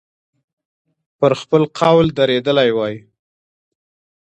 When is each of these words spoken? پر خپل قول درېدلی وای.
پر 1.19 1.31
خپل 1.41 1.61
قول 1.79 2.07
درېدلی 2.17 2.69
وای. 2.77 2.95